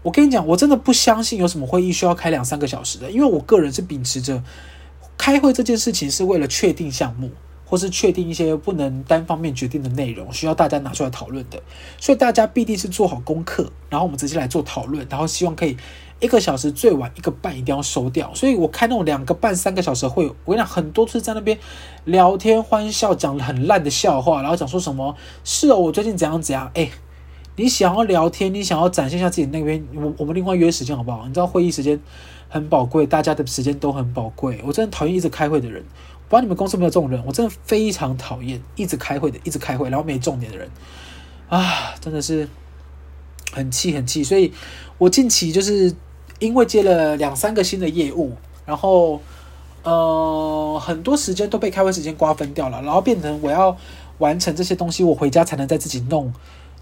[0.01, 4.43] 我跟你讲，我真的不相信有什么会议需要开两三个小时的，因为我个人是秉持着
[5.17, 7.31] 开会这件事情是为了确定项目，
[7.65, 11.61] 或是确定一些不能单方面决定的内容，需要大家拿出来讨论的。
[11.99, 15.75] 所以大家必定是做好功课，然后我们直接来做讨论，然后希望可以。
[16.21, 21.59] 一个小时最晚一个半一定要收掉，所以我开那种两个半三个小时的会，我跟你讲，很多次在那边
[22.05, 26.89] 聊天欢笑，讲很烂的笑话，然后讲说什么是哦，我最近怎样怎样，哎，
[27.57, 31.27] 你想要聊天，你想要展现一下自己那边，我我们另外约时间好不好？
[31.27, 31.99] 你知道会议时间
[32.47, 35.83] 很宝贵，大家的时间都很宝贵，我真的讨厌一直开会的人，
[36.27, 40.69] 不知道你们公司有没有这种人，我真的非常讨厌一直开会的，一直开会然后没重点的人，
[41.49, 42.47] 啊，真的是
[43.51, 44.51] 很气很气，所以
[44.97, 45.95] 我近期就是。
[46.37, 48.33] 因为接了两三个新的业务，
[48.65, 49.21] 然后
[49.83, 53.75] 呃很多时间都被开会时间瓜分掉了，然后变成我要
[54.17, 56.33] 完成这些东西，我回家才能再自己弄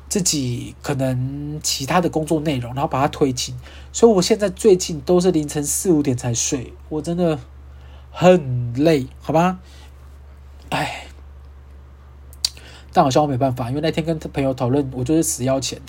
[0.10, 3.56] 自己可能其他的工作内容，然后把它推进。
[3.91, 7.38] 所以我现在最近都是凌晨四五点才睡，我真的
[8.13, 9.60] 很累，好吧？
[10.69, 11.08] 哎。
[12.95, 15.82] 但好像我没办法，因为那天跟朋友讨论，我就是死要钱，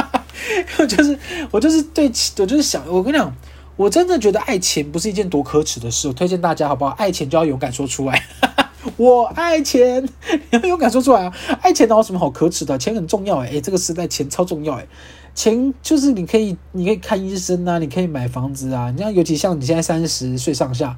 [0.78, 1.18] 我就是
[1.50, 2.04] 我就是对，
[2.38, 3.34] 我就是想，我跟你讲，
[3.76, 6.06] 我真的觉得爱钱不是一件多可耻的事。
[6.06, 6.90] 我推荐大家好不好？
[6.98, 8.22] 爱钱就要勇敢说出来，
[8.98, 11.34] 我爱钱，你要勇敢说出来啊！
[11.62, 12.76] 爱钱哪有什么好可耻的？
[12.76, 14.88] 钱很重要诶、欸，这个时代钱超重要诶、欸，
[15.34, 18.90] 钱就是你可以，你可以看医生啊，你可以买房子啊。
[18.90, 20.96] 你像尤其像你现在三十岁上下，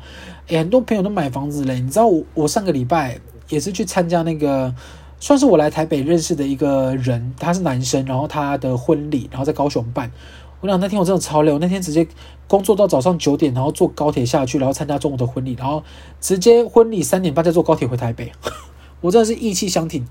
[0.48, 1.80] 诶、很多朋友都买房子嘞。
[1.80, 3.18] 你知道我我上个礼拜
[3.48, 4.74] 也是去参加那个。
[5.18, 10.12] 算是我来台北认识的一个人，他是男生，然后他的婚礼，然后在高雄办。
[10.60, 12.06] 我讲那天我真的超累，我那天直接
[12.46, 15.82] 工作到早上九点，然后坐高铁下去，然后参加中午的婚礼，然后
[16.20, 18.30] 直接婚礼三点半再坐高铁回台北。
[19.00, 20.06] 我真的是意气相挺，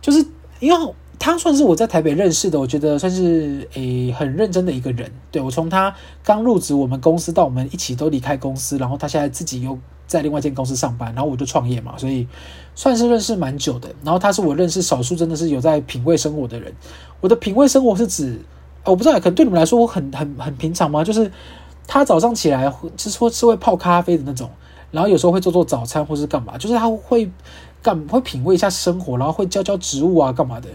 [0.00, 0.26] 就是
[0.58, 5.10] 因为他算是我在台北认识的，我觉得算是诶、很认真的一个人。
[5.30, 12.26] 对，我从他刚入职我们公司到我们一起都离开公司，然后他现在自己又在另外一间公司上班，然后我就创业嘛，所以。
[12.78, 16.70] 算是认识蛮久的，然后他是我认识少数真的是有在品味生活的人。
[17.22, 18.38] 我的品味生活是指，
[18.84, 21.02] 我不知道，可能对你们来说我很很很平常吗？
[21.02, 21.32] 就是
[21.86, 24.50] 他早上起来就是说是会泡咖啡的那种，
[24.90, 27.30] 然后有时候会做做早餐或是干嘛，就是他会
[27.82, 30.68] 干会品味一下生活，然后会浇浇植物啊干嘛的。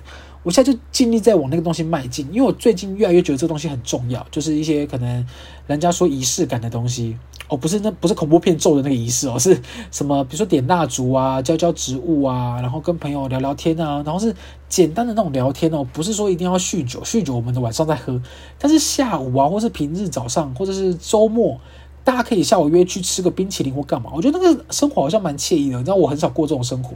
[0.43, 5.25] 我现在就尽力在往那个东西迈进，因为我最近越来越觉得这东西很重要，就是一些可能
[5.67, 7.17] 人家说仪式感的东西。
[7.47, 9.59] 哦，不是，那不是恐怖片咒的那个仪式哦，是
[9.91, 10.23] 什么？
[10.23, 14.33] 比如说点蜡烛啊，浇浇植物啊，然后跟朋友聊聊天啊，然后是
[14.69, 18.21] 简单的那种聊天哦，不是说一定要酗酒，酗酒我们的晚上再喝，
[18.57, 21.59] 但是下午啊，或是平日早上，或者是周末，
[22.05, 24.11] 大家可以下午约去吃个冰淇淋或干嘛？
[24.15, 26.95] 我觉得那个生活好像蛮惬意的，你知道我很少过这种生活，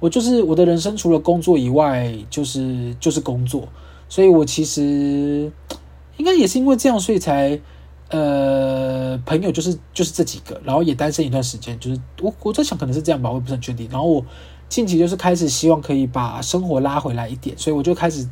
[0.00, 3.68] 我就是我的人生除了工作以外，就是就是工作，
[4.08, 5.50] 所以我其实
[6.16, 7.60] 应该也是因为这样，所以才。
[8.10, 13.86] 呃，朋友就是就是这几个，然后也单身一段时间，就是我我在想可能是这样吧，我也不是很确定。
[13.90, 14.24] 然后我
[14.66, 18.26] 近期就是开始希望可以把生活拉回来一点，所以我就开始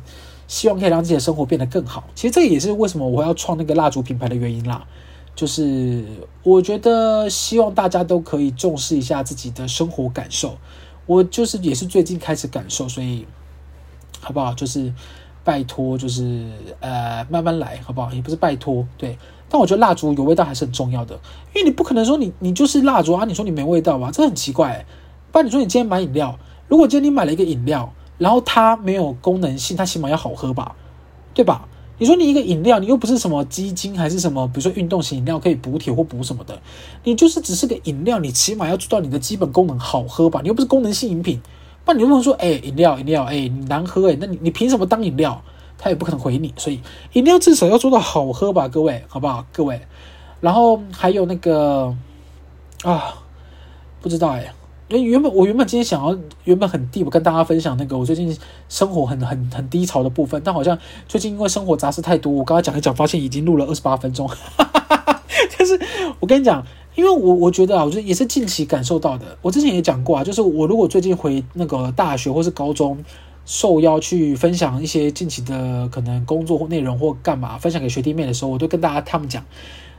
[0.47, 2.03] 希望可以让自己的生活变得更好。
[2.15, 4.83] 其实这也是为什么我要创那个蜡烛品牌的原因啦，
[5.35, 6.03] 就是
[6.41, 10.57] 我觉得希望大家都可以重视一下自己的生活感受。
[11.07, 13.25] 我就是也是最近开始感受，所以
[14.21, 14.53] 好不好？
[14.53, 14.93] 就是
[15.43, 16.47] 拜托，就是
[16.79, 18.13] 呃慢慢来，好不好？
[18.13, 19.17] 也不是拜托，对。
[19.49, 21.15] 但我觉得蜡烛有味道还是很重要的，
[21.55, 24.85] 因为你不可能说你你就是蜡烛啊，你说你没味道吧，这很奇怪。
[25.31, 30.75] 不然你说你今天买饮料，如果今天你买了一个饮料，然后它没有功能性，它起码要好喝吧，
[31.33, 31.67] 对吧？
[31.97, 36.59] 你说你一个饮料，你又不是什么鸡精还是什么，比如说运动型饮料可以补铁或补什么的，
[37.03, 40.41] 你就是只是个饮料，你起码要做到你的基本功能好喝吧？
[40.41, 41.41] 你又不是功能性饮品，
[41.85, 45.41] 那你不能说哎饮料饮料哎你难喝哎，那你你凭什么当饮料？
[45.79, 46.79] 他也不可能回你，所以
[47.13, 49.45] 饮料至少要做到好喝吧，各位，好不好？
[49.51, 49.79] 各位，
[50.41, 51.95] 然后还有那个
[52.83, 53.13] 啊，
[54.01, 54.51] 不知道哎，
[54.89, 58.35] 因为原本我原本今天想要原本很低，我跟大家分享那个我最近
[58.69, 65.23] 生活很很很低潮的部分，但好像最近因为生活杂事太多，我刚刚讲一讲，发现已经录了二十八分钟，哈哈哈哈，
[65.57, 65.79] 但是
[66.19, 72.97] 我跟你讲，因为我我觉得啊，我觉得也是近期感受到的，我之前也讲过啊，就是我如果最近回那个大学或是高中。
[73.49, 79.41] 受邀去分享一些近期的可能工作或内容或干嘛，分享给学弟妹的时候，我都跟大家他们讲，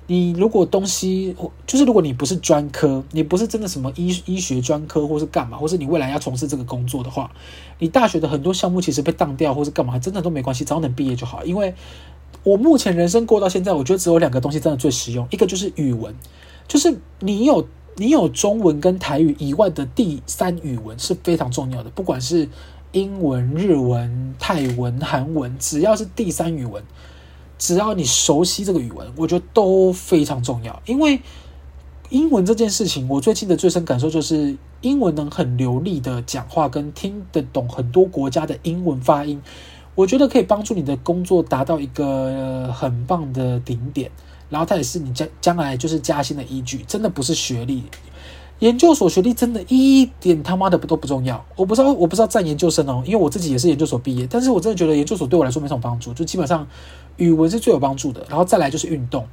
[0.09, 7.31] 你如果东西就是如果你不是专科，你不是真的什么医医学专科或是干嘛，或是你未来要从事这个工作的话，
[7.79, 11.45] 你大学的很多项目其实被当掉或是干嘛，真的都没关系，只要能毕业就好。
[11.45, 11.75] 因为
[12.43, 16.15] 我目前人生过到现在，我觉得只有两个东西真的最实用，一个就是语文，
[16.67, 22.49] 就是你有你有中文跟台语以外的第三语文是非常重要的，不管是。
[22.93, 26.83] 英文、日文、泰文、韩文，只要是第三语文，
[27.59, 30.81] 只要你熟悉这个语文，我觉得都非常重要。
[30.87, 31.21] 因为
[32.11, 39.43] 英文这件事情，我最近的最深感受就是，英文能很流利的讲话，跟听得懂很多国家的英文发音，
[39.95, 44.11] 我觉得可以帮助你的工作达到一个很棒的顶点。
[44.49, 47.83] 然后它也是你将将来就是加薪的依据，真的不是学历。
[48.61, 56.67] 研究所学历真的一点他妈的不都不重要，我不知道我不知道占研究生哦，因为我自己也是研究所毕业，但是我真的觉得研究所对我来说没什么帮助，就基本上
[57.17, 59.25] 语文是最有帮助的，然后再来就是运动，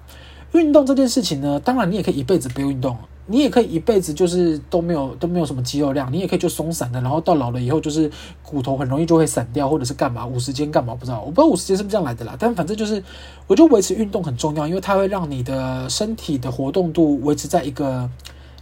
[0.52, 8.12] 运动这件事情呢，当然你也可以一辈子不用运动，你也可以一辈子就是都没有都没有什么肌肉量，你也可以就松散的，然后到老了以后就是
[8.44, 13.04] 骨头很容易就会散掉，或者是干嘛五十肩干嘛不知道，我不知道五十肩是不是这样来的啦，但反正就是
[13.48, 18.08] 我就维持运动很重要，因为它会让你的身体的活动度维持在一个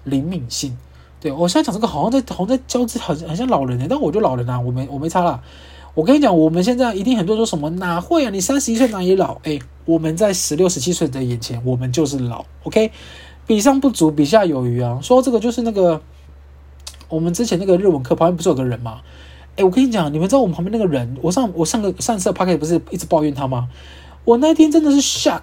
[0.03, 0.77] 灵敏性。
[1.19, 5.41] 对，我现在讲这个好像在好像在教，很很像老人呢，但我就老人啊，我没我没差啦。
[5.95, 8.29] 我跟你讲，我们现在一定很多人说什么哪会啊？
[8.29, 9.37] 你三十一岁哪里老？
[9.43, 12.45] 哎，我们在十六、十七岁的眼前，我们就是老。
[12.63, 12.91] OK。
[13.45, 14.99] 比上不足，比下有余啊！
[15.01, 16.01] 说这个就是那个，
[17.09, 19.01] 我们之前那个日文课旁边不是有个人吗？
[19.57, 23.67] 哎，我跟你讲，你们知道我们旁边那个人，我上我上个上次的 podcast 不是一直抱怨他吗？
[24.23, 25.41] 我那天真的是 shock，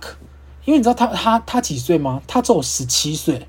[0.64, 2.22] 因为你知道他他他几岁吗？
[2.26, 3.46] 他只有十七岁，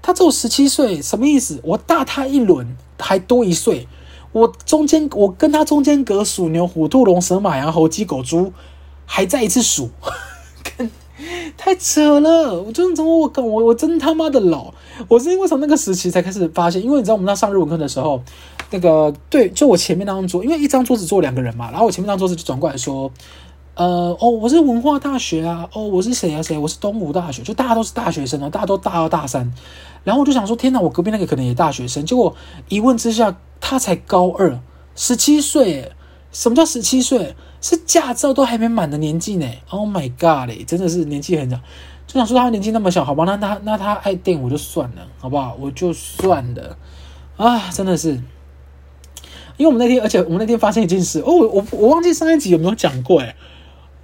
[0.00, 1.60] 他只有十七岁，什么意思？
[1.62, 3.86] 我大他一轮，还多一岁，
[4.32, 8.52] 我中间我跟他中间隔鼠牛虎兔龙蛇马羊猴鸡狗猪，
[9.04, 9.90] 还再一次数。
[11.56, 12.62] 太扯了！
[12.62, 14.72] 我真的从我跟我我真他妈的老，
[15.08, 18.22] 我是因为从那个时期才开始发现，因为你知道我们那上日文课的时候，
[18.70, 23.10] 那个对，就我前面那张桌，因为一张桌子坐两个人嘛，然后我前面那张桌子就转过来说，
[23.78, 26.58] 呃，哦，我是文化大学啊，哦，我是谁啊谁？
[26.58, 29.52] 我是东吴大学，就大家都是大学生哦，大家都大二大三，
[30.02, 32.34] 然后我就想说，天哪，我隔壁那个可能也大学生，结果
[32.68, 34.58] 一问之下，他才高二，
[34.96, 35.92] 十七岁，
[36.32, 37.36] 什么叫十七岁？
[37.60, 41.56] 是驾照都还没满的年纪呢！Oh my god 嘞，真的是年纪很小，
[42.08, 45.56] 就想说他年纪那么小，好吧，那他那他爱电我就算了，好不好？
[45.60, 46.76] 我就算了
[47.36, 48.10] 啊，真的是，
[49.56, 53.36] 因为我们那天，而且我们那天发现一件事哦，我我我忘记上一集有没有讲过诶，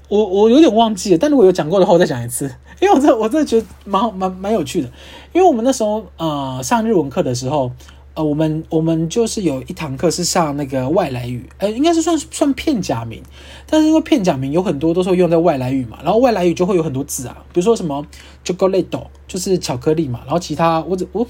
[0.08, 2.44] 我我有点忘记了，但如果有讲过的话，我再讲一次，
[2.80, 4.88] 因为我这我真的觉得蛮蛮蛮有趣的，
[5.32, 7.70] 因为我们那时候呃上日文课的时候。
[8.16, 13.20] 呃，我们我们就是有一堂课是上那个外来语，呃，应该是算算片假名，
[13.68, 18.06] 但是因为片假名有很多都是用在外来语嘛，然后外来语就会有很多字啊，比如说什么
[18.44, 18.86] chocolate
[19.26, 21.26] 就是巧克力嘛，然后其他我我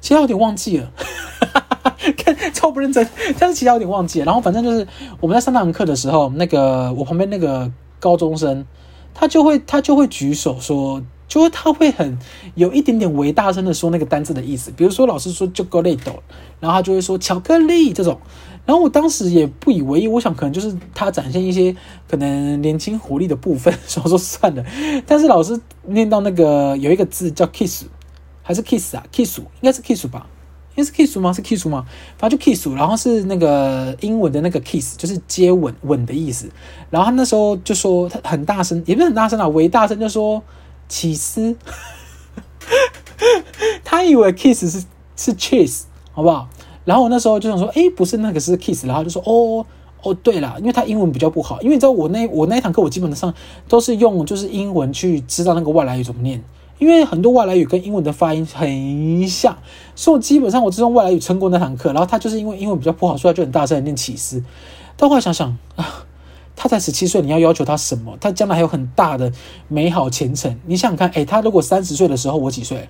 [0.00, 0.90] 其他有点忘记了，
[2.16, 3.06] 看超不认真，
[3.38, 4.88] 但是其他有点忘记了，然后反正就是
[5.20, 7.70] 我们在上那堂课的时候，那个我旁边那个
[8.04, 8.66] 高中生，
[9.14, 11.02] 他就会他就会举手说。
[11.26, 12.18] 就会他会很
[12.54, 15.98] 有一点点微大声的说那个单字的意思，比如说老师说 chocolate，
[16.60, 18.20] 然后他就会说巧克力这种，
[18.66, 21.74] 然后我当时也不以为意，我想可能就是他展现一些
[22.06, 24.62] 可能年轻活力的部分， 所以说算了。
[25.06, 27.86] 但是老师念到那个有一个字叫 kiss，
[28.42, 30.26] 还是 kiss 啊？kiss 应该是 kiss 吧？
[30.74, 31.32] 应该是 kiss 吗？
[31.32, 31.84] 是 kiss 吗？
[32.18, 36.48] 反正就 kiss，然后是那个英文的那个 kiss，就是接吻吻的意思。
[36.90, 40.42] 然后他那时候就说他很大声，也不是很大声啊，微大声就说。
[40.86, 41.56] 起司，
[43.82, 44.84] 他以为 kiss 是
[45.16, 46.46] 是 cheese，好不好？
[46.84, 49.64] 然后我那时候就想说，诶，不是那个是 kiss，然后就说，哦
[50.02, 53.32] 哦，对了，因为他英文比较不好，因为你知道我那我那一堂课我基本上
[53.66, 56.44] 都是用就是英文去知道那个外来语怎么念，
[56.78, 59.56] 因为很多外来语跟英文的发音很像，
[59.94, 61.92] 所以我基本上我是用外来语撑过那堂课。
[61.92, 64.42] 然后他就是因为英文比较不好，所以他就很大声的念起司。
[64.96, 66.04] 但后来想想啊。
[66.56, 68.16] 他才十七岁，你要要求他什么？
[68.20, 69.30] 他将来还有很大的
[69.66, 70.56] 美好前程。
[70.66, 72.88] 你想想看，诶，他如果三十岁的时候，我几岁？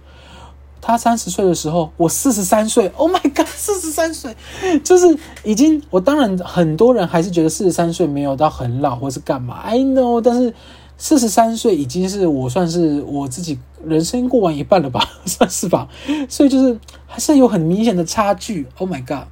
[0.83, 2.93] 他三十岁的时候，我四十三岁。
[2.95, 4.37] Oh my god， 四十三岁，
[4.85, 5.83] 就是已经。
[5.89, 10.53] 我当然很多人还是觉得四十三岁没有到很老，或是干嘛？I know，但是
[10.97, 15.89] 四十三岁已经是我算是我自己人生过完一半了吧， 算是吧。
[16.29, 18.67] 所以就是还是有很明显的差距。
[18.79, 19.29] Oh my god，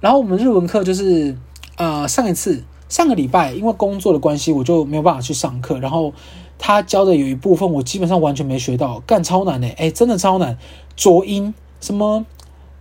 [0.00, 1.36] 然后我们日文课就是
[1.76, 2.64] 呃上一次。
[2.88, 5.80] 上个礼拜因为工作的关系，我就没有办法去上课。
[5.80, 6.14] 然后
[6.56, 10.56] 他教的有一部分我基本上完全没学到，干超难诶，诶真的超难。
[10.94, 12.24] 浊音什么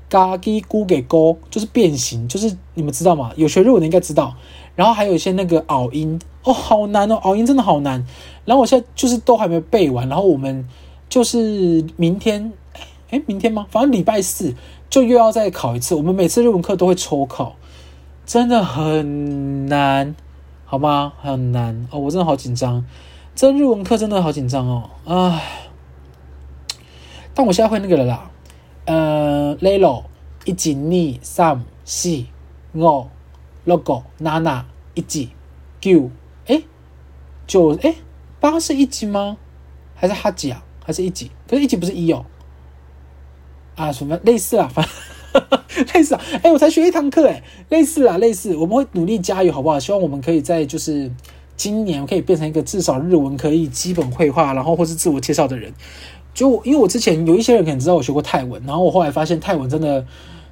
[0.07, 3.31] 嘎叽咕给勾，就是变形，就是你们知道吗？
[3.35, 4.35] 有学日文的应该知道。
[4.75, 8.05] 然后还有一些那个拗音，哦，好难哦，拗音真的好难。
[8.45, 10.07] 然后我现在就是都还没背完。
[10.09, 10.67] 然后我们
[11.09, 12.51] 就是明天，
[13.09, 13.65] 诶明天吗？
[13.69, 14.53] 反正礼拜四
[14.89, 15.95] 就又要再考一次。
[15.95, 17.55] 我们每次日文课都会抽考。
[18.25, 20.15] 真的很难，
[20.65, 21.13] 好吗？
[21.21, 22.83] 很难哦，我真的好紧张。
[23.35, 25.41] 这日文课真的好紧张哦，唉。
[27.33, 28.31] 但我现在会那个了啦，
[28.85, 30.03] 呃，Lelo
[30.45, 32.23] 一二三四
[32.73, 33.07] 五
[33.65, 35.29] 六个娜娜一几
[35.81, 36.09] 九
[36.47, 36.63] 哎
[37.45, 37.95] 九哎
[38.39, 39.37] 八是一级吗？
[39.93, 40.63] 还是哈几啊？
[40.83, 41.29] 还是一级？
[41.47, 42.25] 可是一级不是一哦。
[43.75, 44.69] 啊，什么 类似啊？
[44.73, 44.93] 反正。
[45.93, 49.77] 类似啊，哎、我才学一堂课，哎，类似啊，类似，我们会努力加油，好不好？
[49.77, 51.11] 希望我们可以在就是
[51.57, 55.73] 今年可以变成一个至少日文可以基本会话，然后或是自我介绍的人。
[56.33, 60.05] 就因为我之前有一些人可能知道我学过泰文，然后我后来发现泰文真的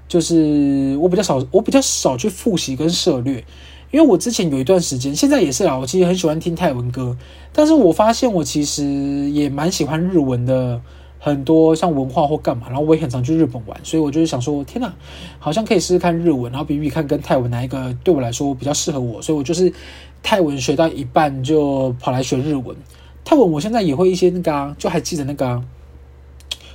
[0.08, 3.44] 就是我比较少，我比较少去复习跟涉略。
[3.92, 7.16] 因为我之前有一段时间，现在也是啊，我其实很喜欢听泰文歌，
[7.52, 8.84] 但是我发现我其实
[9.32, 10.82] 也蛮喜欢日文的。
[11.26, 14.94] 很多像文化或干嘛，然后我也很常去日本玩，所以我就是想说，天哪，
[15.40, 19.72] 好像可以试试看日文，然后比比看跟泰文哪一个对我来说比较适合我，所以我就是
[20.22, 22.76] 泰文学到一半就跑来学日文。
[23.24, 25.64] 泰文我现在也会一些那个，就还记得那个啊，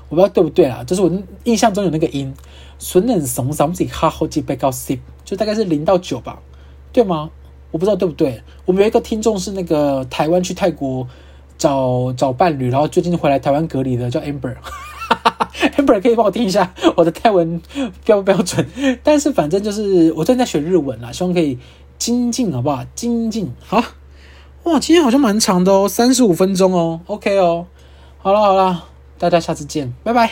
[0.08, 1.10] 我不知道对不对啊，就是我
[1.44, 2.32] 印象中有那个音，
[2.78, 6.40] 损冷怂怂自己哈好几倍高 C，就大概是零到九吧，
[6.92, 7.30] 对吗？
[7.70, 8.42] 我不知道对不对。
[8.64, 11.06] 我们有一个听众是那个台湾去泰国
[11.58, 17.60] 找找伴侣，然后最近回来台湾隔离的，叫 Amber，Amber 可以帮我听一下我的泰文
[18.04, 18.66] 标不标准？
[19.02, 21.58] 但是反正就是我正在学日文啦，希望可以
[21.98, 22.82] 精进，好不好？
[22.94, 23.84] 精进好。
[24.64, 27.66] 哇，今天好像蛮长的哦，三十五分钟哦，OK 哦，
[28.18, 28.84] 好了好了，
[29.18, 30.30] 大家下次见，拜拜。